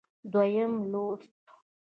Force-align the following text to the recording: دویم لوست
دویم 0.31 0.73
لوست 0.91 1.31